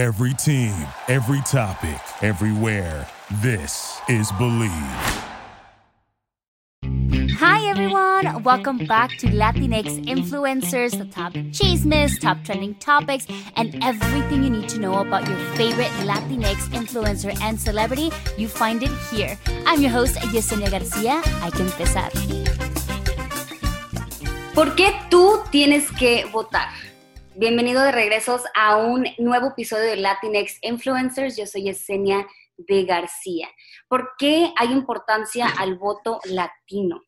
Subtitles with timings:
[0.00, 0.72] Every team,
[1.08, 3.06] every topic, everywhere.
[3.42, 4.72] This is Believe.
[7.36, 13.26] Hi everyone, welcome back to Latinx Influencers, the top chismes, top trending topics,
[13.56, 18.10] and everything you need to know about your favorite Latinx influencer and celebrity.
[18.38, 19.36] You find it here.
[19.66, 21.20] I'm your host, Yesenia García.
[21.42, 22.10] Hay que empezar.
[24.54, 26.70] ¿Por qué tú tienes que votar?
[27.36, 31.36] Bienvenido de regresos a un nuevo episodio de Latinx Influencers.
[31.36, 33.48] Yo soy Yesenia de García.
[33.86, 37.00] ¿Por qué hay importancia al voto latino?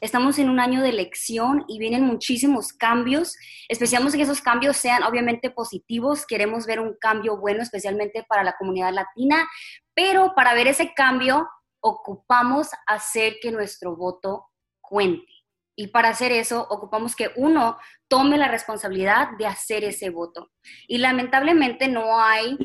[0.00, 3.36] Estamos en un año de elección y vienen muchísimos cambios.
[3.68, 6.26] Esperamos que esos cambios sean obviamente positivos.
[6.26, 9.48] Queremos ver un cambio bueno, especialmente para la comunidad latina,
[9.94, 11.48] pero para ver ese cambio
[11.80, 14.46] ocupamos hacer que nuestro voto
[14.80, 15.32] cuente.
[15.76, 17.78] Y para hacer eso, ocupamos que uno
[18.08, 20.50] tome la responsabilidad de hacer ese voto.
[20.86, 22.56] Y lamentablemente no hay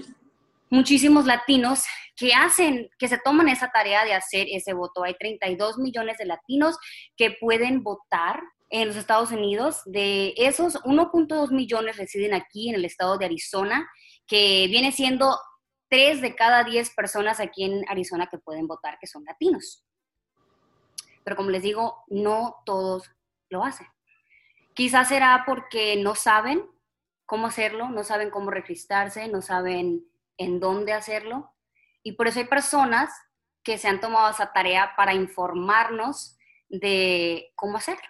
[0.70, 1.84] muchísimos latinos
[2.16, 5.04] que hacen, que se toman esa tarea de hacer ese voto.
[5.04, 6.78] Hay 32 millones de latinos
[7.16, 9.82] que pueden votar en los Estados Unidos.
[9.86, 13.90] De esos, 1.2 millones residen aquí en el estado de Arizona,
[14.28, 15.38] que viene siendo
[15.90, 19.84] 3 de cada 10 personas aquí en Arizona que pueden votar que son latinos.
[21.24, 23.12] Pero como les digo, no todos
[23.50, 23.88] lo hacen.
[24.74, 26.66] Quizás será porque no saben
[27.26, 30.06] cómo hacerlo, no saben cómo registrarse, no saben
[30.38, 31.54] en dónde hacerlo.
[32.02, 33.12] Y por eso hay personas
[33.64, 36.38] que se han tomado esa tarea para informarnos
[36.70, 38.08] de cómo hacerlo.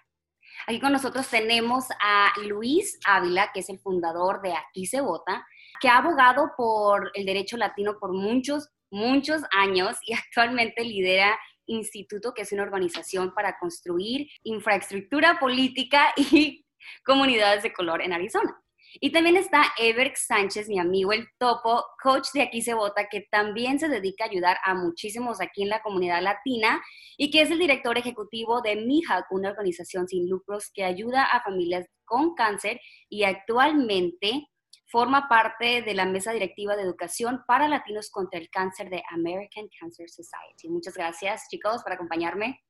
[0.67, 5.45] Aquí con nosotros tenemos a Luis Ávila, que es el fundador de Aquí se vota,
[5.81, 12.33] que ha abogado por el derecho latino por muchos, muchos años y actualmente lidera Instituto,
[12.33, 16.65] que es una organización para construir infraestructura política y
[17.05, 18.61] comunidades de color en Arizona.
[18.99, 23.27] Y también está Ever Sánchez, mi amigo el topo, coach de Aquí se vota, que
[23.29, 26.81] también se dedica a ayudar a muchísimos aquí en la comunidad latina
[27.15, 31.43] y que es el director ejecutivo de MIHAC, una organización sin lucros que ayuda a
[31.43, 34.47] familias con cáncer y actualmente
[34.89, 39.67] forma parte de la mesa directiva de educación para latinos contra el cáncer de American
[39.79, 40.69] Cancer Society.
[40.69, 42.63] Muchas gracias, chicos, por acompañarme.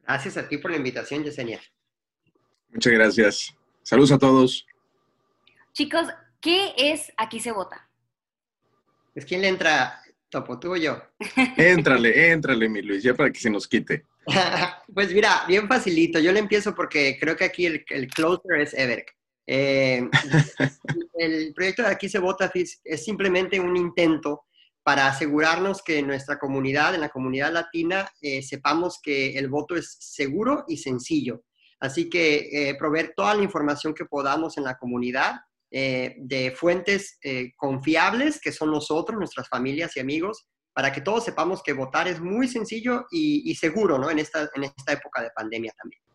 [0.00, 1.60] Gracias a ti por la invitación, Yesenia.
[2.68, 3.56] Muchas gracias.
[3.82, 4.66] Saludos a todos.
[5.72, 6.08] Chicos,
[6.40, 7.88] ¿qué es Aquí se vota?
[9.14, 11.02] ¿Es quién le entra, Topo, tú o yo?
[11.56, 14.04] Éntrale, éntrale, mi Luis, ya para que se nos quite.
[14.94, 16.18] pues mira, bien facilito.
[16.18, 19.15] Yo le empiezo porque creo que aquí el, closer es Everk.
[19.46, 20.08] Eh,
[21.14, 24.44] el proyecto de Aquí se vota es simplemente un intento
[24.82, 29.76] para asegurarnos que en nuestra comunidad, en la comunidad latina, eh, sepamos que el voto
[29.76, 31.42] es seguro y sencillo.
[31.80, 37.18] Así que eh, proveer toda la información que podamos en la comunidad de fuentes
[37.56, 42.18] confiables, que son nosotros, nuestras familias y amigos, para que todos sepamos que votar es
[42.18, 44.08] muy sencillo y, seguro, ¿no?
[44.08, 46.05] En esta, en esta época de pandemia también.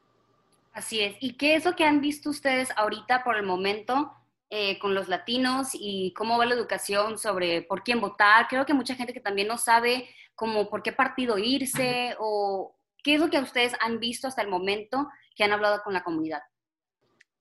[0.72, 1.16] Así es.
[1.20, 4.12] ¿Y qué es lo que han visto ustedes ahorita por el momento
[4.50, 8.48] eh, con los latinos y cómo va la educación sobre por quién votar?
[8.48, 13.16] Creo que mucha gente que también no sabe como por qué partido irse o qué
[13.16, 16.42] es lo que ustedes han visto hasta el momento que han hablado con la comunidad.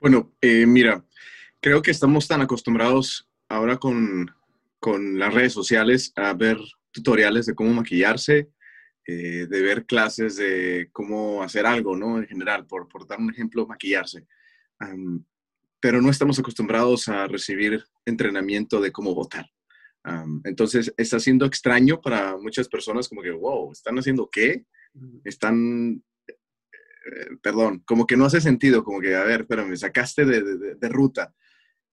[0.00, 1.04] Bueno, mira,
[1.60, 4.34] creo que estamos tan acostumbrados ahora con,
[4.78, 6.58] con las redes sociales a ver
[6.90, 8.50] tutoriales de cómo maquillarse,
[9.10, 12.18] eh, de ver clases de cómo hacer algo, ¿no?
[12.18, 14.26] En general, por, por dar un ejemplo, maquillarse.
[15.80, 19.46] pero no estamos acostumbrados a recibir entrenamiento de cómo votar.
[20.44, 24.64] entonces, está siendo extraño para muchas personas como que, wow, ¿están haciendo qué?
[25.24, 26.02] Están
[27.06, 30.42] eh, perdón, como que no hace sentido, como que, a ver, pero me sacaste de,
[30.42, 31.34] de, de, ruta.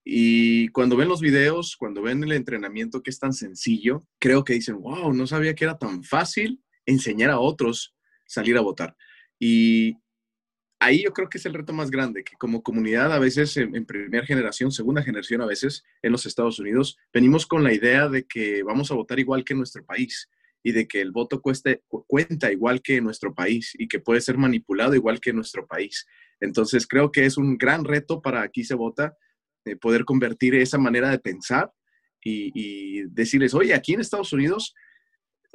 [0.03, 4.53] Y cuando ven los videos, cuando ven el entrenamiento que es tan sencillo, creo que
[4.53, 8.97] dicen, wow, no sabía que era tan fácil enseñar a otros salir a votar.
[9.39, 9.95] Y
[10.79, 13.85] ahí yo creo que es el reto más grande, que como comunidad a veces en,
[13.85, 18.25] primera generación, segunda generación a veces en los Estados Unidos, venimos con la idea de
[18.25, 20.29] que vamos a votar igual que en nuestro país
[20.63, 24.21] y de que el voto cueste, cuenta igual que en nuestro país y que puede
[24.21, 26.07] ser manipulado igual que en nuestro país.
[26.39, 29.15] Entonces creo que es un gran reto para aquí se vota
[29.75, 31.71] poder convertir esa manera de pensar
[32.23, 34.75] y, decirles, oye, aquí en Estados Unidos,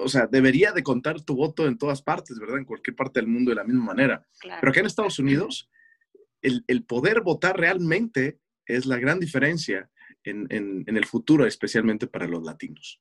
[0.03, 2.59] o sea, debería de contar tu voto en todas partes, ¿verdad?
[2.59, 4.27] En cualquier parte del mundo de la misma manera.
[4.41, 5.71] Pero aquí en Estados Unidos,
[6.41, 9.91] el, poder votar realmente es la gran diferencia
[10.25, 13.01] en, el futuro, especialmente para los latinos.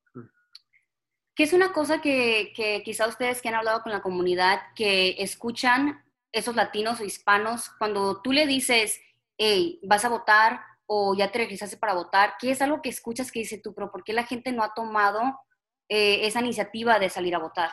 [1.36, 5.16] ¿Qué es una cosa que, que quizá ustedes que han hablado con la comunidad, que
[5.20, 9.00] escuchan esos latinos o hispanos, cuando tú le dices,
[9.38, 10.62] hey, vas a votar,
[10.94, 12.34] o ya te registraste para votar?
[12.38, 14.74] ¿Qué es algo que escuchas que dice tú, pero por qué la gente no ha
[14.74, 15.22] tomado
[15.94, 17.70] eh, esa iniciativa de salir a votar?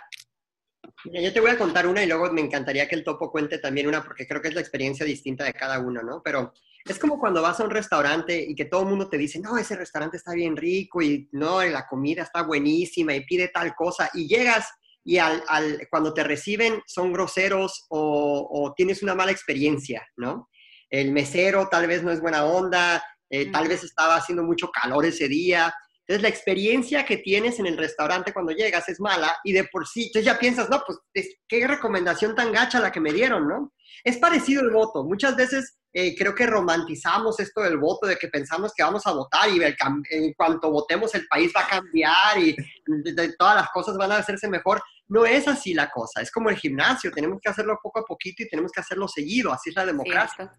[1.04, 3.86] yo te voy a contar una y luego me encantaría que el topo cuente también
[3.86, 6.20] una porque creo que es la experiencia distinta de cada uno, ¿no?
[6.24, 6.52] Pero
[6.84, 9.56] es como cuando vas a un restaurante y que todo el mundo te dice, no,
[9.56, 14.10] ese restaurante está bien rico y no, la comida está buenísima y pide tal cosa
[14.12, 14.68] y llegas
[15.04, 15.44] y al,
[15.88, 20.48] cuando te reciben son groseros o, tienes una mala experiencia, ¿no?
[20.90, 23.00] El mesero tal vez no es buena onda,
[23.30, 25.72] eh, tal vez estaba haciendo mucho calor ese día
[26.08, 29.86] entonces, la experiencia que tienes en el restaurante cuando llegas es mala y de por
[29.86, 30.98] sí, entonces ya piensas, no, pues
[31.46, 33.74] qué recomendación tan gacha la que me dieron, ¿no?
[34.02, 35.04] Es parecido el voto.
[35.04, 39.12] Muchas veces eh, creo que romantizamos esto del voto, de que pensamos que vamos a
[39.12, 42.56] votar y en cuanto votemos el país va a cambiar y
[43.38, 44.82] todas las cosas van a hacerse mejor.
[45.08, 48.42] No es así la cosa, es como el gimnasio, tenemos que hacerlo poco a poquito
[48.42, 50.52] y tenemos que hacerlo seguido, así es la democracia.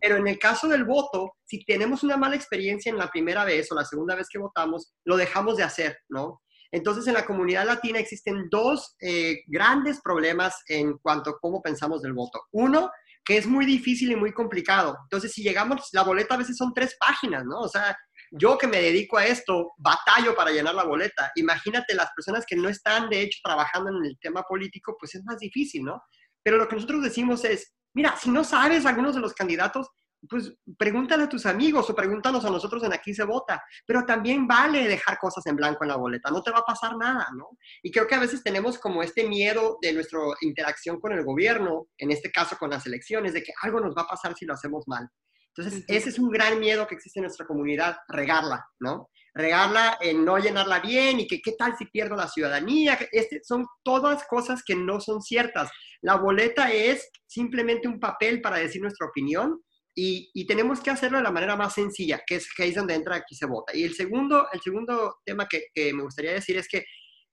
[0.00, 3.70] Pero en el caso del voto, si tenemos una mala experiencia en la primera vez
[3.70, 6.40] o la segunda vez que votamos, lo dejamos de hacer, ¿no?
[6.72, 12.02] Entonces, en la comunidad latina existen dos eh, grandes problemas en cuanto a cómo pensamos
[12.02, 12.42] del voto.
[12.52, 12.90] Uno,
[13.24, 14.96] que es muy difícil y muy complicado.
[15.04, 17.60] Entonces, si llegamos, la boleta a veces son tres páginas, ¿no?
[17.60, 17.96] O sea,
[18.30, 21.32] yo que me dedico a esto, batallo para llenar la boleta.
[21.36, 25.24] Imagínate las personas que no están, de hecho, trabajando en el tema político, pues es
[25.24, 26.02] más difícil, ¿no?
[26.42, 29.88] Pero lo que nosotros decimos es, mira, si no sabes algunos de los candidatos,
[30.28, 33.62] pues pregúntale a tus amigos o pregúntanos a nosotros en Aquí se vota.
[33.86, 36.96] Pero también vale dejar cosas en blanco en la boleta, no te va a pasar
[36.96, 37.50] nada, ¿no?
[37.82, 41.88] Y creo que a veces tenemos como este miedo de nuestra interacción con el gobierno,
[41.98, 44.54] en este caso con las elecciones, de que algo nos va a pasar si lo
[44.54, 45.08] hacemos mal.
[45.56, 49.10] Entonces, ese es un gran miedo que existe en nuestra comunidad, regarla, ¿no?
[49.34, 52.98] Regarla en no llenarla bien y que qué tal si pierdo la ciudadanía.
[53.10, 55.70] Este, son todas cosas que no son ciertas.
[56.02, 59.60] La boleta es simplemente un papel para decir nuestra opinión
[59.98, 63.16] y, tenemos que hacerlo de la manera más sencilla, que es, que es donde entra
[63.16, 63.74] aquí se vota.
[63.74, 66.84] Y el segundo, el segundo tema que, me gustaría decir es que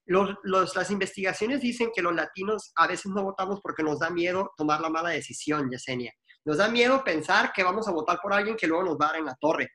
[0.06, 4.52] los, las investigaciones dicen que los latinos a veces no votamos porque nos da miedo
[4.56, 6.14] tomar la mala decisión, Yesenia.
[6.45, 9.07] Nos da miedo pensar que vamos a votar por alguien que luego nos va a
[9.10, 9.69] dar en la torre.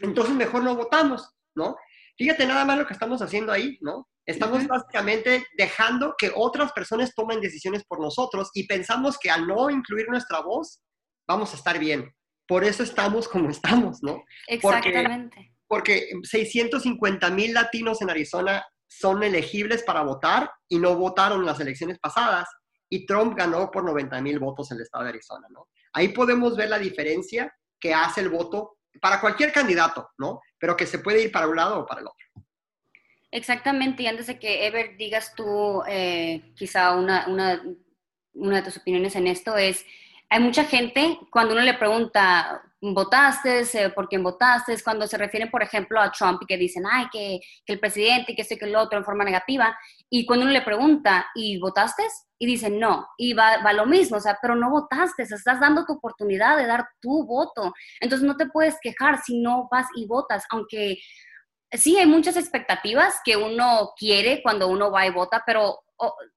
[0.00, 1.76] Entonces mejor no votamos, ¿no?
[2.16, 4.08] Fíjate nada más lo que estamos haciendo ahí, ¿no?
[4.26, 9.70] Estamos básicamente dejando que otras personas tomen decisiones por nosotros y pensamos que al no
[9.70, 10.82] incluir nuestra voz,
[11.26, 12.12] vamos a estar bien
[12.48, 14.24] por eso estamos como estamos, ¿no?
[14.48, 15.54] Exactamente.
[15.68, 21.60] Porque, 650 mil latinos en Arizona son elegibles para votar y no votaron en las
[21.60, 22.48] elecciones pasadas
[22.90, 25.68] y Trump ganó por 90 mil votos en el estado de Arizona, ¿no?
[25.98, 30.40] Ahí podemos ver la diferencia que hace el voto para cualquier candidato, ¿no?
[30.56, 32.24] Pero que se puede ir para un lado o para el otro.
[33.32, 37.26] Exactamente, y antes de que Ever digas tú eh, quizá una,
[38.32, 39.84] de tus opiniones en esto es,
[40.30, 43.60] hay mucha gente, cuando uno le pregunta, ¿votaste?
[43.72, 44.76] Eh, ¿Por quién votaste?
[44.82, 48.42] Cuando se refieren, por ejemplo, a Trump y que dicen, ay, que, el presidente, que
[48.42, 49.76] este, que el otro, en forma negativa.
[50.10, 52.02] Y cuando uno le pregunta, ¿y votaste?
[52.38, 53.08] Y dicen, no.
[53.16, 56.66] Y va, va lo mismo, o sea, pero no votaste, estás dando tu oportunidad de
[56.66, 57.72] dar tu voto.
[58.00, 60.98] Entonces no te puedes quejar si no vas y votas, aunque
[61.72, 65.80] sí hay muchas expectativas que uno quiere cuando uno va y vota, pero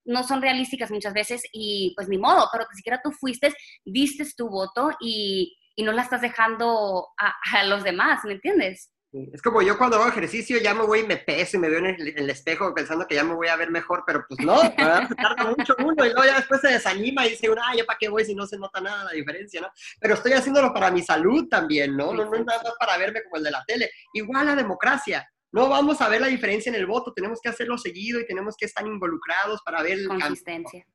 [0.05, 3.53] no son realísticas muchas veces y pues ni modo, pero que siquiera tú fuiste,
[3.85, 7.33] diste tu voto y, no la estás dejando a,
[7.65, 8.91] los demás, ¿me entiendes?
[9.33, 11.79] Es como yo cuando hago ejercicio ya me voy y me peso y me veo
[11.79, 15.53] en el, espejo pensando que ya me voy a ver mejor, pero pues no, tarda
[15.57, 18.23] mucho uno y luego ya después se desanima y dice, ah, ya para qué voy
[18.23, 19.69] si no se nota nada la diferencia, ¿no?
[19.99, 22.13] Pero estoy haciéndolo para mi salud también, ¿no?
[22.13, 23.89] No, no es nada más para verme como el de la tele.
[24.13, 27.77] Igual la democracia no vamos a ver la diferencia en el voto, tenemos que hacerlo
[27.77, 30.85] seguido y tenemos que estar involucrados para ver el Consistencia.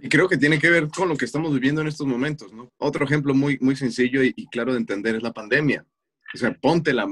[0.00, 2.72] Y creo que tiene que ver con lo que estamos viviendo en estos momentos, ¿no?
[2.78, 5.86] Otro ejemplo muy, muy sencillo y, claro de entender es la pandemia.
[6.34, 7.06] O sea, ponte, la,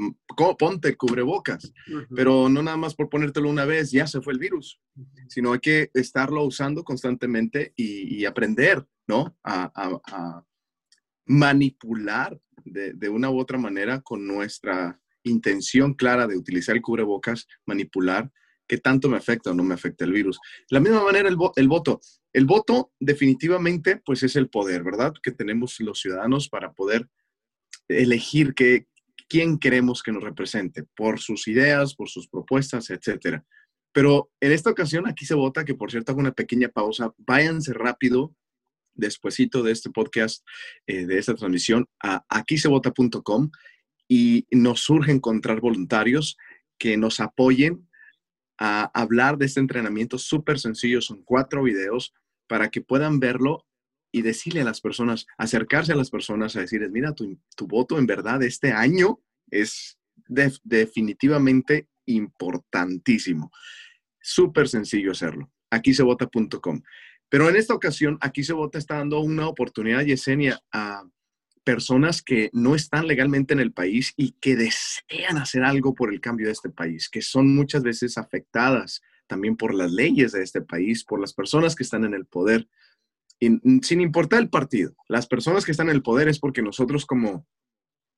[0.59, 1.73] ponte el cubrebocas,
[2.15, 4.81] pero no nada más por ponértelo una vez, ya se fue el virus,
[5.29, 9.37] sino hay que estarlo usando constantemente y, aprender, ¿no?
[9.45, 10.43] A,
[11.27, 17.47] manipular de, de, una u otra manera con nuestra intención clara de utilizar el cubrebocas,
[17.67, 18.31] manipular,
[18.67, 20.39] qué tanto me afecta o no me afecta el virus.
[20.69, 22.01] De la misma manera el, el voto.
[22.33, 25.13] El voto definitivamente pues es el poder, ¿verdad?
[25.23, 27.09] Que tenemos los ciudadanos para poder
[27.89, 28.87] elegir que,
[29.31, 33.45] quién queremos que nos represente por sus ideas, por sus propuestas, etcétera.
[33.93, 37.73] Pero en esta ocasión aquí se vota, que por cierto hago una pequeña pausa, váyanse
[37.73, 38.35] rápido
[38.95, 40.45] despuesito de este podcast,
[40.87, 43.51] eh, de esta transmisión, a aquisevota.com
[44.13, 46.37] y nos surge encontrar voluntarios
[46.79, 47.89] que nos apoyen
[48.59, 51.01] a hablar de este entrenamiento súper sencillo.
[51.01, 52.13] Son cuatro videos
[52.49, 53.69] para que puedan verlo
[54.11, 57.39] y decirle a las personas, acercarse a las personas a decirles, mira, tu,
[57.69, 63.53] voto en verdad este año es definitivamente importantísimo.
[64.21, 65.53] Súper sencillo hacerlo.
[65.71, 66.83] Aquí se vota.com.
[67.29, 71.05] Pero en esta ocasión, aquí se vota está dando una oportunidad, Yesenia, a
[71.65, 76.21] personas que no están legalmente en el país y que desean hacer algo por el
[76.21, 80.61] cambio de este país, que son muchas veces afectadas también por las leyes de este
[80.61, 82.69] país, por las personas que están en el poder,
[83.41, 84.95] sin importar el partido.
[85.09, 87.47] Las personas que están en el poder es porque nosotros como,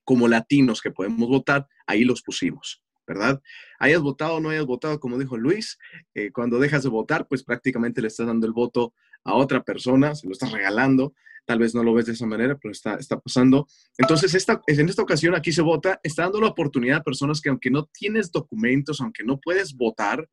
[0.04, 2.81] como latinos que podemos votar, ahí los pusimos.
[3.06, 3.40] ¿Verdad?
[3.78, 5.78] Hayas votado o no hayas votado, como dijo Luis,
[6.14, 8.94] eh, cuando dejas de votar, pues prácticamente le estás dando el voto
[9.24, 12.56] a otra persona, se lo estás regalando, tal vez no lo ves de esa manera,
[12.60, 13.66] pero está, está pasando.
[13.98, 17.48] Entonces, esta, en esta ocasión aquí se vota, está dando la oportunidad a personas que
[17.48, 20.28] aunque no tienes documentos, aunque no puedes votar,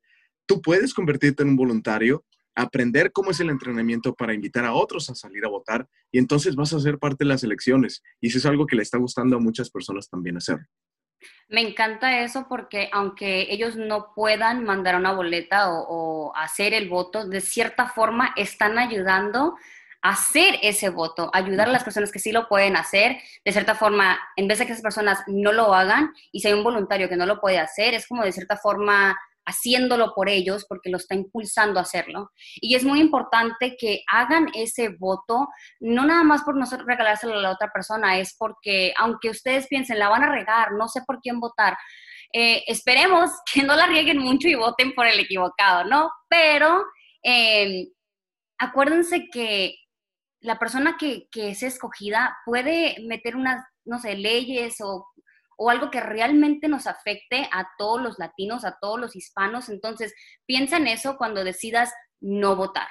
[0.46, 5.10] tú puedes convertirte en un voluntario, aprender cómo es el entrenamiento para invitar a otros
[5.10, 8.04] a salir a votar y entonces vas a ser parte de las elecciones.
[8.20, 10.60] Y eso es algo que le está gustando a muchas personas también hacer.
[11.50, 17.28] Me encanta eso porque aunque ellos no puedan mandar una boleta o, hacer el voto,
[17.28, 19.56] de cierta forma están ayudando
[20.02, 23.18] a hacer ese voto, ayudar a las personas que sí lo pueden hacer.
[23.44, 26.54] De cierta forma, en vez de que esas personas no lo hagan y si hay
[26.54, 29.18] un voluntario que no lo puede hacer, es como de cierta forma
[29.50, 32.32] haciéndolo por ellos porque lo está impulsando a hacerlo.
[32.56, 35.48] Y es muy importante que hagan ese voto,
[35.80, 40.00] no nada más por nosotros regalárselo a la otra persona, es porque aunque ustedes piensen,
[40.00, 41.78] la van a regar, no sé por quién votar,
[42.34, 46.12] eh, esperemos que no la rieguen mucho y voten por el equivocado, ¿no?
[46.30, 46.84] Pero
[47.24, 47.88] em,
[48.58, 49.76] acuérdense que
[50.42, 55.06] la persona que, que es escogida puede meter unas, no sé, leyes o
[55.60, 59.68] o algo que realmente nos afecte a todos los latinos, a todos los hispanos.
[59.68, 60.14] Entonces,
[60.46, 62.88] piensa en eso cuando decidas no votar,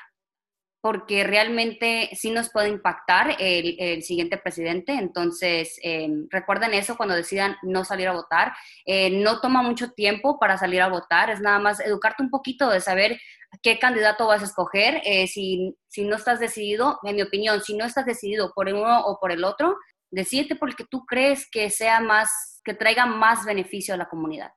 [0.82, 4.92] porque realmente sí nos puede impactar el, siguiente presidente.
[4.92, 8.52] Entonces, em, recuerden eso cuando decidan no salir a votar.
[8.84, 12.68] Eh, no toma mucho tiempo para salir a votar, es nada más educarte un poquito
[12.68, 13.18] de saber
[13.62, 15.00] qué candidato vas a escoger.
[15.06, 19.06] Eh, si, si no estás decidido, en mi opinión, si no estás decidido por uno
[19.06, 19.78] o por el otro,
[20.10, 24.52] decídete porque tú crees que sea más que traiga más beneficio a la comunidad.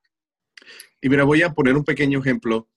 [0.99, 2.69] Y mira, voy a poner un pequeño ejemplo.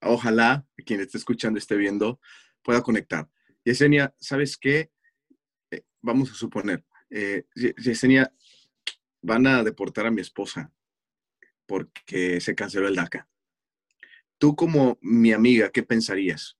[0.00, 2.20] ojalá quien esté escuchando, esté viendo,
[2.62, 3.28] pueda conectar.
[3.64, 4.92] Yesenia, ¿sabes qué?
[5.72, 8.32] Eh, vamos a suponer, eh, Yesenia,
[9.22, 10.72] van a deportar a mi esposa
[11.66, 13.28] porque se canceló el DACA.
[14.38, 16.56] Tú como mi amiga, ¿qué pensarías?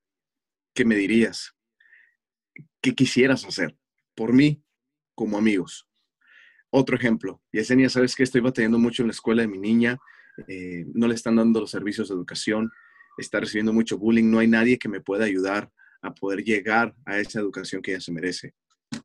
[0.74, 1.54] ¿Qué me dirías?
[2.80, 3.78] ¿Qué quisieras hacer
[4.16, 4.64] por mí
[5.14, 5.86] como amigos?
[6.76, 9.96] Otro ejemplo, Yesenia, ¿sabes que Estoy batallando mucho en la escuela de mi niña,
[10.48, 12.68] eh, no le están dando los servicios de educación,
[13.16, 15.70] está recibiendo mucho bullying, no hay nadie que me pueda ayudar
[16.02, 18.54] a poder llegar a esa educación que ella se merece.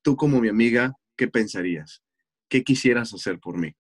[0.01, 2.01] Tú como mi amiga, ¿qué pensarías?
[2.49, 3.71] ¿Qué quisieras hacer por mí?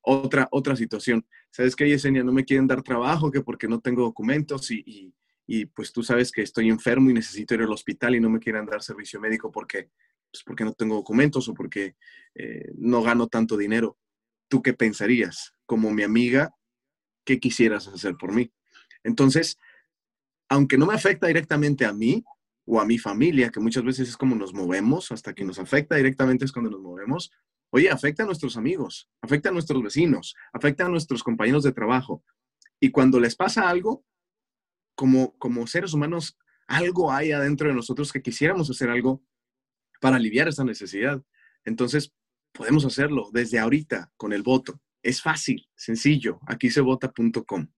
[0.00, 2.22] Otra, otra situación, ¿sabes qué, Yesenia?
[2.22, 5.12] No me quieren dar trabajo, que porque no tengo documentos y,
[5.44, 8.38] y pues tú sabes que estoy enfermo y necesito ir al hospital y no me
[8.38, 9.90] quieren dar servicio médico porque
[10.30, 11.96] pues, porque no tengo documentos o porque
[12.34, 13.98] eh, no gano tanto dinero.
[14.48, 15.54] ¿Tú qué pensarías?
[15.66, 16.54] Como mi amiga,
[17.24, 18.52] ¿qué quisieras hacer por mí?
[19.02, 19.58] Entonces,
[20.48, 22.24] aunque no me afecta directamente a mí
[22.64, 25.96] o a mi familia, que muchas veces es como nos movemos, hasta que nos afecta
[25.96, 27.30] directamente es cuando nos movemos,
[27.70, 32.24] oye, afecta a nuestros amigos, afecta a nuestros vecinos, afecta a nuestros compañeros de trabajo.
[32.80, 34.04] Y cuando les pasa algo,
[34.94, 39.22] como, como seres humanos, algo hay adentro de nosotros que quisiéramos hacer algo
[40.00, 41.22] para aliviar esa necesidad.
[41.64, 42.12] Entonces,
[42.52, 44.80] podemos hacerlo desde ahorita con el voto.
[45.02, 47.68] Es fácil, sencillo, aquí se vota.com.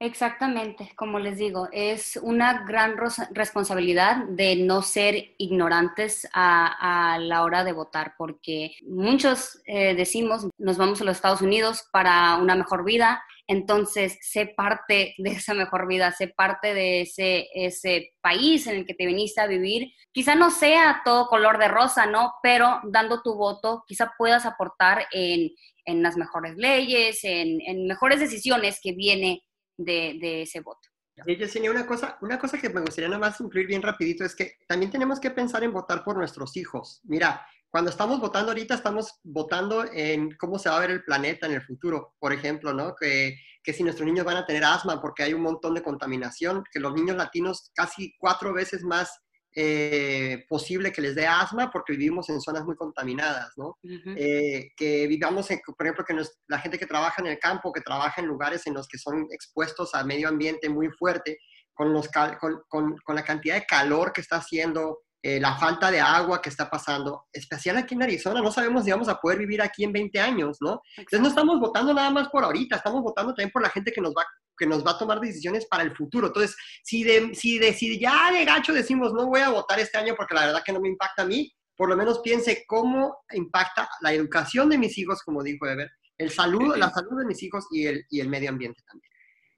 [0.00, 2.94] Exactamente, como les digo, es una gran
[3.32, 10.76] responsabilidad de no ser ignorantes a, la hora de votar, porque muchos eh, decimos, nos
[10.76, 15.88] vamos a los Estados Unidos para una mejor vida, entonces sé parte de esa mejor
[15.88, 19.88] vida, sé parte de ese, ese país en el que te viniste a vivir.
[20.12, 22.34] Quizá no sea todo color de rosa, ¿no?
[22.40, 25.50] Pero dando tu voto, quizá puedas aportar en,
[25.86, 29.42] en las mejores leyes, en, en mejores decisiones que viene
[29.78, 30.88] de, ese voto.
[31.24, 34.36] Sí, Yesenia, una cosa, una cosa que me gustaría nada más incluir bien rapidito es
[34.36, 37.00] que también tenemos que pensar en votar por nuestros hijos.
[37.04, 41.46] Mira, cuando estamos votando ahorita, estamos votando en cómo se va a ver el planeta
[41.46, 42.14] en el futuro.
[42.18, 42.94] Por ejemplo, ¿no?
[42.94, 46.64] Que, que si nuestros niños van a tener asma porque hay un montón de contaminación,
[46.72, 49.20] que los niños latinos casi cuatro veces más
[49.54, 53.78] eh, posible que les dé asma porque vivimos en zonas muy contaminadas, ¿no?
[53.82, 57.80] Eh, que vivamos, en, por ejemplo, que la gente que trabaja en el campo, que
[57.80, 61.38] trabaja en lugares en los que son expuestos a medio ambiente muy fuerte,
[61.74, 65.90] con, los, con, con, con la cantidad de calor que está haciendo, eh, la falta
[65.90, 69.38] de agua que está pasando, especial aquí en Arizona, no sabemos si vamos a poder
[69.38, 70.80] vivir aquí en 20 años, ¿no?
[70.96, 74.00] Entonces no estamos votando nada más por ahorita, estamos votando también por la gente que
[74.00, 74.24] nos va,
[74.58, 76.28] que nos va a tomar decisiones para el futuro.
[76.28, 79.98] Entonces, si, de, si, de, si ya de gacho decimos no voy a votar este
[79.98, 83.18] año porque la verdad que no me impacta a mí, por lo menos piense cómo
[83.32, 87.42] impacta la educación de mis hijos, como dijo Ever, el salud, la salud de mis
[87.42, 89.10] hijos y el, y el medio ambiente también.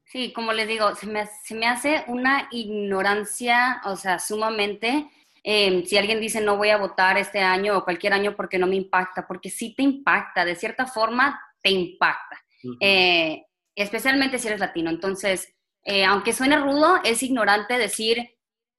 [0.05, 5.09] Sí, como les digo, se me, se me hace una ignorancia, o sea, sumamente
[5.43, 8.67] Em, si alguien dice no voy a votar este año o cualquier año porque no
[8.67, 12.43] me impacta, porque sí te impacta, de cierta forma te impacta,
[12.81, 13.43] eh,
[13.83, 14.91] especialmente si eres latino.
[14.91, 18.31] Entonces, eh, aunque suene rudo, es ignorante decir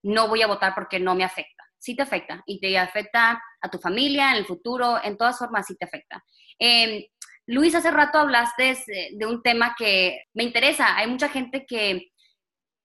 [0.04, 1.64] no voy a votar porque no me afecta.
[1.78, 5.66] Sí te afecta y te afecta a tu familia, en el futuro, en todas formas
[5.68, 6.24] sí te afecta.
[6.60, 7.04] Em,
[7.48, 8.78] Luis, hace rato hablaste
[9.14, 10.96] de un tema que me interesa.
[10.96, 12.12] Hay mucha gente que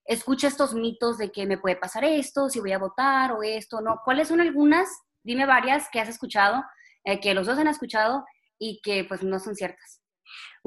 [0.07, 3.81] escucha estos mitos de que me puede pasar esto, si voy a votar o esto,
[3.81, 4.01] ¿no?
[4.05, 4.89] ¿Cuáles son algunas?
[5.23, 6.65] Dime varias que has escuchado,
[7.05, 8.25] eh, que los dos han escuchado
[8.59, 10.01] y que pues no son ciertas.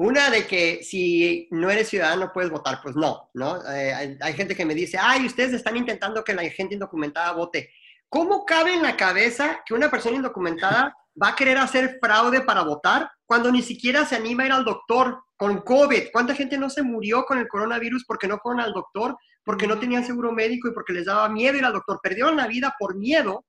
[0.02, 3.58] Una de que si no eres ciudadano puedes votar, pues no, ¿no?
[3.70, 7.70] Eh, hay, gente que me dice, ay, ustedes están intentando que la gente indocumentada vote.
[8.08, 12.62] ¿Cómo cabe en la cabeza que una persona indocumentada va a querer hacer fraude para
[12.62, 16.04] votar cuando ni siquiera se anima a ir al doctor con COVID?
[16.10, 19.18] ¿Cuánta gente no se murió con el coronavirus porque no fueron al doctor?
[19.42, 21.98] porque no tenían seguro médico y porque les daba miedo ir al doctor.
[22.02, 23.46] Perdieron la vida por miedo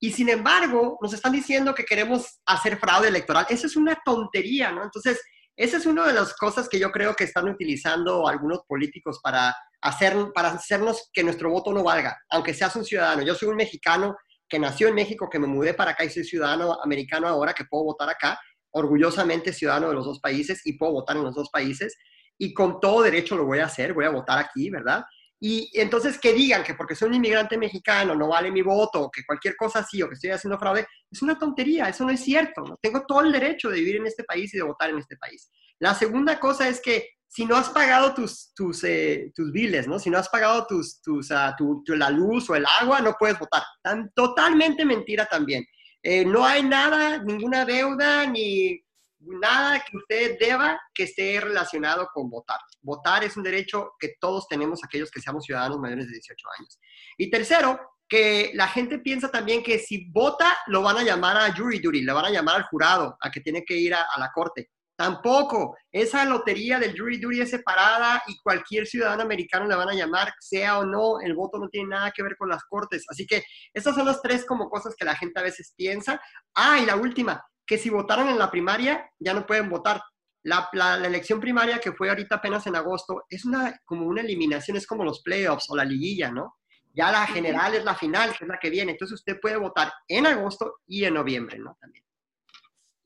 [0.00, 3.46] y sin embargo nos están diciendo que queremos hacer fraude electoral.
[3.48, 4.82] Eso es una tontería, ¿no?
[4.82, 5.20] Entonces,
[5.58, 9.56] esa es una de las cosas que yo creo que están utilizando algunos políticos para,
[9.80, 13.22] hacer, para hacernos que nuestro voto no valga, aunque seas un ciudadano.
[13.22, 14.16] Yo soy un mexicano
[14.48, 17.64] que nació en México, que me mudé para acá y soy ciudadano americano ahora, que
[17.64, 18.38] puedo votar acá,
[18.70, 21.96] orgullosamente ciudadano de los dos países y puedo votar en los dos países.
[22.38, 25.02] Y con todo derecho lo voy a hacer, voy a votar aquí, ¿verdad?
[25.40, 29.10] Y entonces que digan que porque soy un inmigrante mexicano no vale mi voto, o
[29.10, 32.20] que cualquier cosa así, o que estoy haciendo fraude, es una tontería, eso no es
[32.20, 32.62] cierto.
[32.62, 32.76] ¿no?
[32.80, 35.50] Tengo todo el derecho de vivir en este país y de votar en este país.
[35.78, 39.98] La segunda cosa es que si no has pagado tus, tus, eh, tus biles, ¿no?
[39.98, 43.38] si no has pagado tus, tus, uh, tu, la luz o el agua, no puedes
[43.38, 43.62] votar.
[43.82, 45.64] Tan, totalmente mentira también.
[46.02, 48.82] Eh, no hay nada, ninguna deuda, ni
[49.20, 52.58] nada que usted deba que esté relacionado con votar.
[52.80, 56.78] Votar es un derecho que todos tenemos aquellos que seamos ciudadanos mayores de 18 años.
[57.16, 57.78] Y tercero,
[58.08, 62.02] que la gente piensa también que si vota lo van a llamar a jury duty,
[62.02, 64.70] le van a llamar al jurado, a que tiene que ir a, la corte.
[64.96, 69.94] Tampoco, esa lotería del jury duty es separada y cualquier ciudadano americano le van a
[69.94, 73.04] llamar, sea o no, el voto no tiene nada que ver con las cortes.
[73.08, 76.20] Así que esas son las tres como cosas que la gente a veces piensa.
[76.54, 80.02] Ah, y la última, que si votaron en la primaria ya no pueden votar.
[80.42, 84.76] La, la, elección primaria que fue ahorita apenas en agosto es una, como una eliminación,
[84.76, 86.56] es como los playoffs o la liguilla, ¿no?
[86.94, 88.92] Ya la general es la final, que es la que viene.
[88.92, 91.76] Entonces usted puede votar en agosto y en noviembre, ¿no?
[91.80, 92.04] También.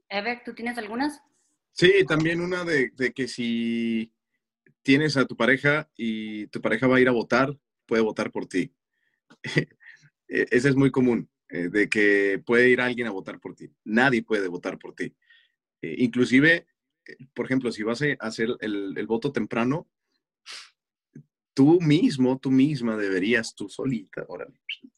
[0.09, 1.21] Ever, ¿tú tienes algunas?
[1.73, 4.13] Sí, también una de, de que si
[4.83, 8.47] tienes a tu pareja y tu pareja va a ir a votar, puede votar por
[8.47, 8.73] ti.
[10.29, 11.29] E, ese es muy común.
[11.53, 13.71] Eh, de que puede ir alguien a votar por ti.
[13.85, 15.15] Nadie puede votar por ti.
[15.83, 16.67] Eh, inclusive,
[17.07, 19.87] eh, por ejemplo, si vas a hacer el, voto temprano,
[21.53, 24.47] tú mismo, tú misma deberías, tú solita, ahora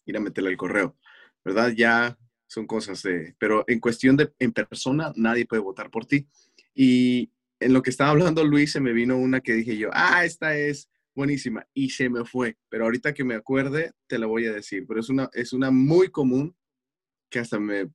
[0.07, 0.97] ir a meterle el correo,
[1.45, 1.73] ¿verdad?
[1.77, 6.29] Ya son cosas de, pero en cuestión de, en persona, nadie puede votar por ti.
[6.73, 10.25] Y en lo que estaba hablando Luis, se me vino una que dije yo, ah,
[10.25, 11.67] esta es buenísima.
[11.73, 12.57] Y se me fue.
[12.69, 14.85] Pero ahorita que me acuerde, te la voy a decir.
[14.87, 16.57] Pero es una, es una muy común
[17.31, 17.91] que hasta me,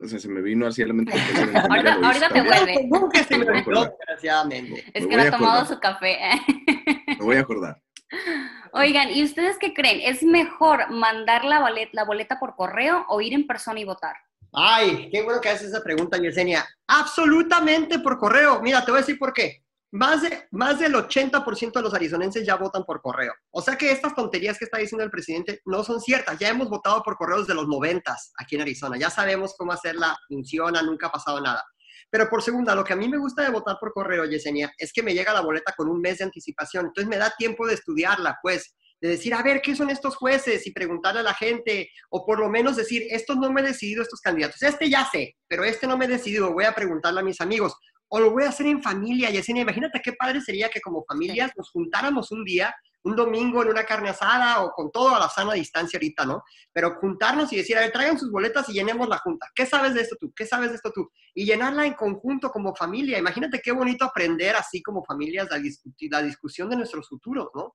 [0.00, 1.12] o sea, se me vino así a la mente.
[1.12, 3.24] ahorita, ahorita te vuelve.
[3.28, 4.84] se me desgraciadamente.
[4.92, 6.18] Es que no ha tomado su café.
[7.06, 7.82] me voy a acordar.
[8.72, 10.00] Oigan, ¿y ustedes qué creen?
[10.02, 14.16] ¿Es mejor mandar la boleta, la boleta por correo o ir en persona y votar?
[14.52, 16.64] Ay, qué bueno que haces esa pregunta, Yesenia.
[16.86, 18.60] Absolutamente por correo.
[18.62, 19.63] Mira, te voy a decir por qué.
[19.94, 23.32] Más, de, más del 80% de los arizonenses ya votan por correo.
[23.52, 26.36] O sea que estas tonterías que está diciendo el presidente no son ciertas.
[26.36, 28.98] Ya hemos votado por correo desde los 90 aquí en Arizona.
[28.98, 31.62] Ya sabemos cómo hacerla, funciona, nunca ha pasado nada.
[32.10, 34.92] Pero por segunda, lo que a mí me gusta de votar por correo, Yesenia, es
[34.92, 36.86] que me llega la boleta con un mes de anticipación.
[36.86, 40.66] Entonces me da tiempo de estudiarla, pues, de decir, a ver, ¿qué son estos jueces?
[40.66, 44.02] Y preguntarle a la gente, o por lo menos decir, estos no me he decidido,
[44.02, 44.60] estos candidatos.
[44.60, 47.76] Este ya sé, pero este no me he decidido, voy a preguntarle a mis amigos
[48.14, 49.62] o lo voy a hacer en familia, Yesenia.
[49.62, 52.72] Imagínate qué padre sería que como familias nos juntáramos un día,
[53.02, 56.44] un domingo en una carne asada o con todo a la sana distancia ahorita, ¿no?
[56.72, 59.48] Pero juntarnos y decir, a ver, traigan sus boletas y llenemos la junta.
[59.52, 60.32] ¿Qué sabes de esto tú?
[60.32, 61.10] ¿Qué sabes de esto tú?
[61.34, 63.18] Y llenarla en conjunto como familia.
[63.18, 65.60] Imagínate qué bonito aprender así como familias la,
[66.10, 67.74] la discusión de nuestros futuros, ¿no?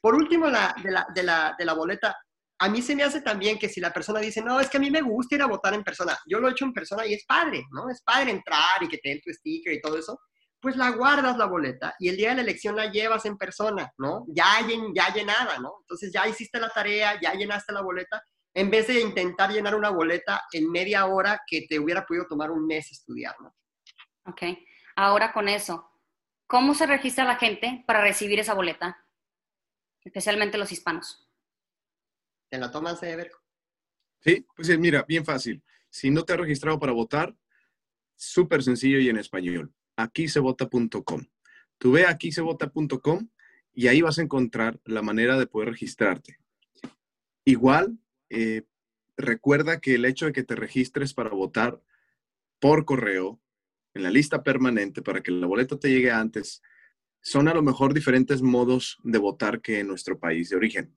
[0.00, 2.16] Por último, la, de, la, de, la, de la boleta,
[2.64, 4.80] a mí se me hace también que si la persona dice, no, es que a
[4.80, 7.12] mí me gusta ir a votar en persona, yo lo he hecho en persona y
[7.12, 7.90] es padre, ¿no?
[7.90, 10.18] Es padre entrar y que te tu sticker y todo eso,
[10.60, 13.92] pues la guardas la boleta y el día de la elección la llevas en persona,
[13.98, 14.24] ¿no?
[14.28, 15.74] Ya, ya llenada, ¿no?
[15.80, 18.22] Entonces ya hiciste la tarea, ya llenaste la boleta,
[18.54, 22.50] en vez de intentar llenar una boleta en media hora que te hubiera podido tomar
[22.50, 23.54] un mes estudiar, ¿no?
[24.24, 24.42] Ok,
[24.96, 25.90] ahora con eso,
[26.46, 29.04] ¿cómo se registra la gente para recibir esa boleta?
[30.02, 31.28] Especialmente los hispanos.
[32.54, 33.32] ¿Te la tomas, ver.
[34.20, 35.60] Sí, pues mira, bien fácil.
[35.90, 37.34] Si no te has registrado para votar,
[38.14, 41.26] súper sencillo y en español aquisevota.com.
[41.78, 43.28] Tú ve aquisevota.com
[43.72, 46.38] y ahí vas a encontrar la manera de poder registrarte.
[47.44, 47.98] Igual,
[48.30, 48.62] eh,
[49.16, 51.82] recuerda que el hecho de que te registres para votar
[52.60, 53.42] por correo
[53.94, 56.62] en la lista permanente para que la boleta te llegue antes,
[57.20, 60.96] son a lo mejor diferentes modos de votar que en nuestro país de origen.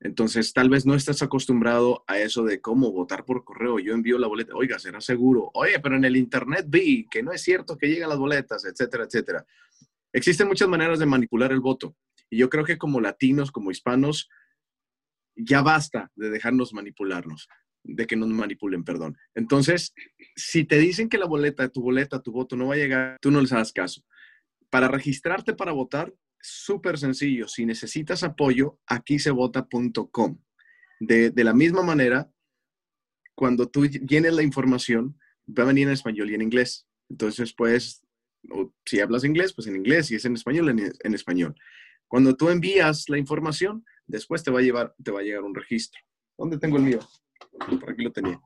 [0.00, 3.80] Entonces, tal vez no estás acostumbrado a eso de cómo votar por correo.
[3.80, 5.50] Yo envío la boleta, oiga, será seguro.
[5.54, 9.04] Oye, pero en el Internet vi que no es cierto que llegan las boletas, etcétera,
[9.04, 9.44] etcétera.
[10.12, 11.96] Existen muchas maneras de manipular el voto.
[12.30, 14.28] Y yo creo que como latinos, como hispanos,
[15.34, 17.48] ya basta de dejarnos manipularnos,
[17.82, 19.16] de que nos manipulen, perdón.
[19.34, 19.94] Entonces,
[20.36, 23.30] si te dicen que la boleta, tu boleta, tu voto no va a llegar, tú
[23.30, 24.02] no les hagas caso.
[24.70, 26.12] Para registrarte para votar,
[26.48, 27.48] súper sencillo.
[27.48, 30.38] Si necesitas apoyo, aquí se vota.com.
[31.00, 32.30] De, la misma manera,
[33.34, 36.88] cuando tú llenes la información, va a venir en español y en inglés.
[37.08, 38.02] Entonces, pues,
[38.84, 41.54] si hablas inglés, pues en inglés, si es en español, en, en, español.
[42.06, 45.54] Cuando tú envías la información, después te va a llevar, te va a llegar un
[45.54, 46.00] registro.
[46.36, 47.00] ¿Dónde tengo el mío?
[47.80, 48.40] Por aquí lo tenía.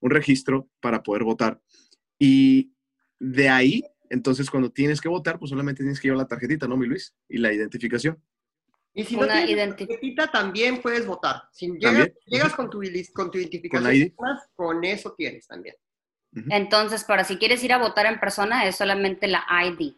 [0.00, 1.60] Un registro para poder votar.
[2.18, 2.72] Y
[3.18, 6.76] de ahí entonces, cuando tienes que votar, pues solamente tienes que llevar la tarjetita, ¿no,
[6.76, 7.14] mi Luis?
[7.30, 8.22] Y la identificación.
[8.92, 11.44] Y si no tienes la tarjetita, también puedes votar.
[11.50, 12.82] Si llegas, con, tu,
[13.14, 14.14] con tu identificación,
[14.54, 15.76] ¿Con, eso tienes también.
[16.50, 19.94] Entonces, para si quieres ir a votar en persona, es solamente la ID.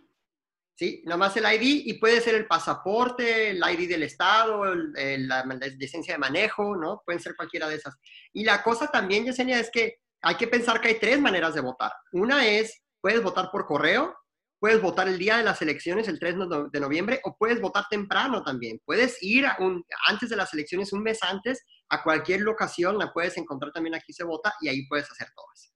[0.77, 5.45] Sí, nomás el ID y puede ser el pasaporte, el ID del Estado, la,
[5.77, 7.03] licencia de manejo, ¿no?
[7.05, 7.97] Pueden ser cualquiera de esas.
[8.33, 11.63] Y la cosa también, Yesenia, es que hay que pensar que hay tres maneras de
[11.63, 11.93] votar.
[12.13, 14.17] Una es Puedes votar por correo,
[14.59, 16.37] puedes votar el día de las elecciones, el 3
[16.73, 18.81] de noviembre, o puedes votar temprano también.
[18.83, 23.37] Puedes ir un, antes de las elecciones, un mes antes, a cualquier locación, la puedes
[23.37, 25.69] encontrar también aquí se vota y ahí puedes hacer todo eso.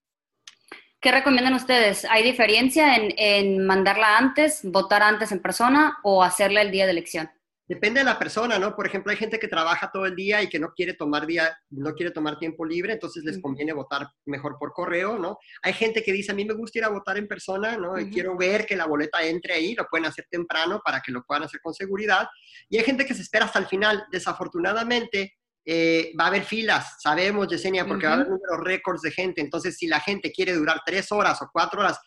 [1.02, 2.06] ¿Qué recomiendan ustedes?
[2.06, 6.92] ¿Hay diferencia en, en mandarla antes, votar antes en persona o hacerla el día de
[6.92, 7.30] elección?
[7.68, 8.74] Depende de la persona, ¿no?
[8.74, 11.54] Por ejemplo, hay gente que trabaja todo el día y que no quiere tomar día,
[11.68, 15.36] no quiere tomar tiempo libre, entonces les conviene votar mejor por correo, ¿no?
[15.62, 17.98] Hay gente que dice, a mí me gusta ir a votar en persona, ¿no?
[17.98, 21.22] Y quiero ver que la boleta entre ahí, lo pueden hacer temprano para que lo
[21.24, 22.26] puedan hacer con seguridad.
[22.70, 24.02] Y hay gente que se espera hasta el final.
[24.10, 25.34] Desafortunadamente,
[25.70, 29.42] eh, va a haber filas, sabemos, Yesenia, porque va a haber números récords de gente.
[29.42, 31.98] Entonces, si la gente quiere durar tres horas o cuatro horas,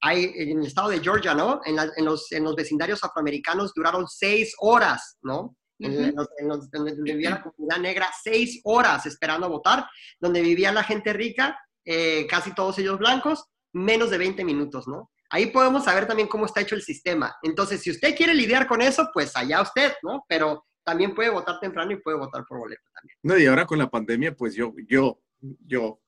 [0.00, 1.60] hay en el estado de Georgia, ¿no?
[1.64, 5.56] En, los, en los, vecindarios afroamericanos duraron seis horas, ¿no?
[5.80, 9.86] en, los, donde vivía la comunidad negra, seis horas esperando a votar,
[10.20, 15.10] donde vivía la gente rica, eh, casi todos ellos blancos, menos de 20 minutos, ¿no?
[15.30, 17.36] Ahí podemos saber también cómo está hecho el sistema.
[17.42, 20.24] Entonces, si usted quiere lidiar con eso, pues allá usted, ¿no?
[20.26, 23.18] Pero también puede votar temprano y puede votar por boleto también.
[23.22, 25.20] No, y ahora con la pandemia, pues yo, yo,
[25.66, 26.00] yo,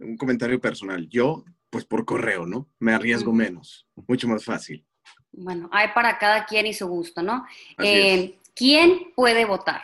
[0.00, 2.68] un comentario personal, yo pues por correo, ¿no?
[2.78, 4.86] Me arriesgo menos, mucho más fácil.
[5.32, 7.46] Bueno, hay para cada quien y su gusto, ¿no?
[7.78, 9.82] Eh, ¿Quién puede votar?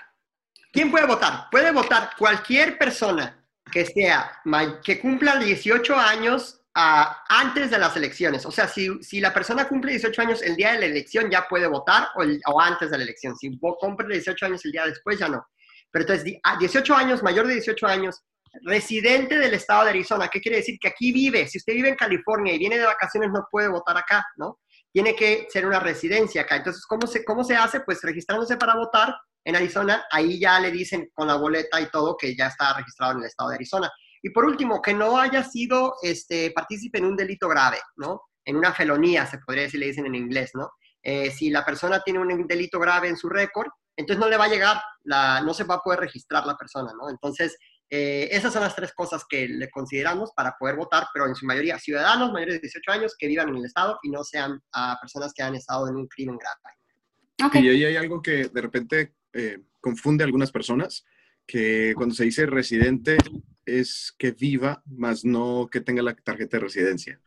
[0.70, 1.46] ¿Quién puede votar?
[1.50, 4.38] Puede votar cualquier persona que sea,
[4.84, 8.44] que cumpla 18 años ah, antes de las elecciones.
[8.44, 11.48] O sea, si, si, la persona cumple 18 años el día de la elección, ya
[11.48, 13.34] puede votar o, o antes de la elección.
[13.34, 15.46] Si cumple 18 años el día después, ya no.
[15.90, 18.22] Pero entonces, a 18 años, mayor de 18 años,
[18.62, 20.28] residente del estado de Arizona.
[20.28, 20.78] ¿Qué quiere decir?
[20.80, 21.46] Que aquí vive.
[21.48, 24.58] Si usted vive en California y viene de vacaciones, no puede votar acá, ¿no?
[24.92, 26.56] Tiene que ser una residencia acá.
[26.56, 27.80] Entonces, ¿cómo se, cómo se hace?
[27.80, 32.16] Pues registrándose para votar en Arizona, ahí ya le dicen con la boleta y todo
[32.16, 33.90] que ya está registrado en el estado de Arizona.
[34.22, 38.22] Y por último, que no haya sido este, partícipe en un delito grave, ¿no?
[38.44, 40.70] En una felonía, se podría decir, le dicen en inglés, ¿no?
[41.02, 44.44] Eh, si la persona tiene un delito grave en su récord, entonces no le va
[44.44, 47.08] a llegar, la, no se va a poder registrar la persona, ¿no?
[47.10, 47.56] Entonces,
[47.90, 51.46] eh, esas son las tres cosas que le consideramos para poder votar, pero en su
[51.46, 55.00] mayoría ciudadanos mayores de 18 años que vivan en el Estado y no sean uh,
[55.00, 57.64] personas que han estado en un crimen grave.
[57.64, 61.04] Y ahí hay algo que de repente eh, confunde a algunas personas,
[61.46, 63.16] que cuando se dice residente
[63.64, 67.20] es que viva, más no que tenga la tarjeta de residencia.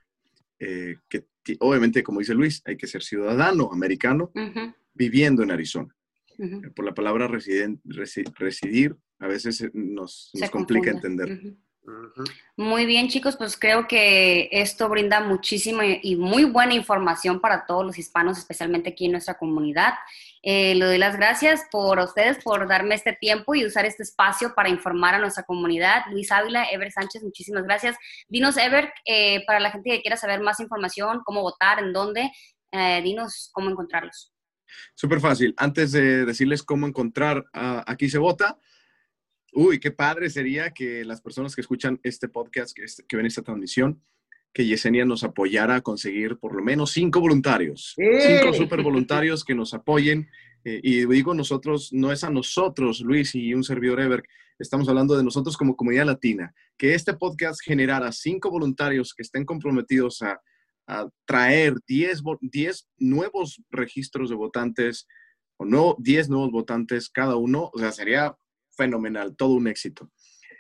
[0.60, 1.26] Eh, que
[1.60, 4.32] obviamente, como dice Luis, hay que ser ciudadano americano
[4.94, 5.96] viviendo en Arizona.
[6.76, 11.56] por la palabra residir, a veces nos, nos complica entender.
[12.58, 17.86] Muy bien, chicos, pues creo que esto brinda muchísima y muy buena información para todos
[17.86, 19.94] los hispanos, especialmente aquí en nuestra comunidad.
[20.44, 24.54] Eh, le doy las gracias por ustedes, por darme este tiempo y usar este espacio
[24.56, 26.02] para informar a nuestra comunidad.
[26.12, 27.96] Luis Ávila, Ever Sánchez, muchísimas gracias.
[28.28, 32.32] Dinos, Ever, eh, para la gente que quiera saber más información, cómo votar, en dónde,
[32.72, 34.34] eh, dinos cómo encontrarlos.
[34.96, 35.54] Súper fácil.
[35.58, 38.58] Antes de decirles cómo encontrar Aquí se vota,
[39.54, 43.42] Uy, qué padre sería que las personas que escuchan este podcast, que, que ven esta
[43.42, 44.02] transmisión,
[44.54, 49.56] que Yesenia nos apoyara a conseguir por lo menos cinco voluntarios, cinco super voluntarios que
[49.56, 50.30] nos apoyen.
[50.64, 54.24] Eh, y digo nosotros, no es a nosotros, Luis y un servidor Ever,
[54.60, 59.44] estamos hablando de nosotros como comunidad latina, que este podcast generara cinco voluntarios que estén
[59.44, 60.40] comprometidos a,
[60.88, 65.08] a traer 10, 10 nuevos registros de votantes
[65.58, 68.36] o no 10 nuevos votantes cada uno, o sea, sería
[68.76, 70.12] fenomenal, todo un éxito.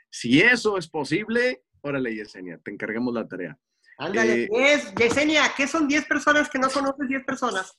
[0.09, 3.57] Si eso es posible, órale, Yesenia, te encargamos la tarea.
[3.97, 7.77] Ándale, eh, Yesenia, ¿qué son 10 personas que no conoces 10 personas?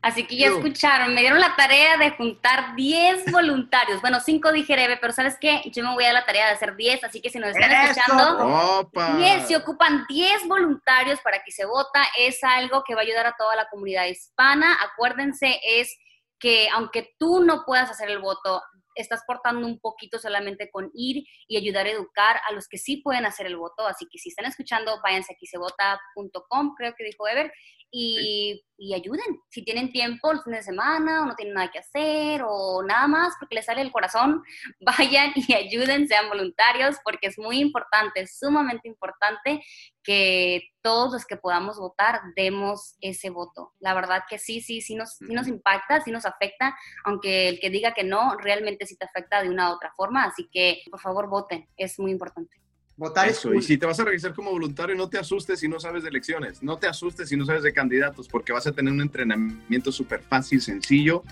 [0.00, 4.00] Así que ya escucharon, me dieron la tarea de juntar 10 voluntarios.
[4.00, 5.60] Bueno, 5 dije, pero ¿sabes qué?
[5.72, 8.88] Yo me voy a la tarea de hacer 10, así que si nos están escuchando,
[9.16, 13.26] 10, si ocupan 10 voluntarios para que se vota, es algo que va a ayudar
[13.26, 14.78] a toda la comunidad hispana.
[14.92, 15.96] Acuérdense, es
[16.38, 18.62] que aunque tú no puedas hacer el voto,
[19.00, 22.98] estás portando un poquito solamente con ir y ayudar a educar a los que sí
[22.98, 23.86] pueden hacer el voto.
[23.86, 27.52] Así que si están escuchando, váyanse aquí sebota.com, creo que dijo Ever,
[27.90, 29.40] y, y, ayuden.
[29.48, 33.06] Si tienen tiempo el fin de semana o no tienen nada que hacer o nada
[33.08, 34.42] más porque les sale el corazón,
[34.80, 39.62] vayan y ayuden, sean voluntarios, porque es muy importante, es sumamente importante
[40.02, 43.74] que todos los que podamos votar demos ese voto.
[43.78, 47.60] La verdad que sí, sí, sí nos, sí nos impacta, sí nos afecta, aunque el
[47.60, 50.24] que diga que no, realmente sí te afecta de una u otra forma.
[50.24, 52.67] Así que, por favor, voten, es muy importante.
[52.98, 55.78] Votar Eso, y si te vas a registrar como voluntario, no te asustes si no
[55.78, 58.92] sabes de elecciones, no te asustes si no sabes de candidatos, porque vas a tener
[58.92, 61.22] un entrenamiento súper fácil, sencillo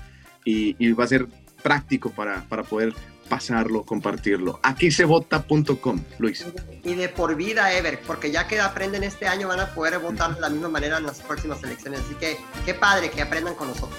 [0.45, 1.27] y, va a ser
[1.65, 2.95] práctico para, para poder
[3.29, 4.61] pasarlo, compartirlo.
[4.63, 6.47] Aquí se vota.com, Luis.
[6.85, 10.37] Y de por vida, Ever, porque ya que aprenden este año van a poder votar
[10.37, 12.01] de la misma manera en las próximas elecciones.
[12.01, 13.99] Así que qué padre que aprendan con nosotros.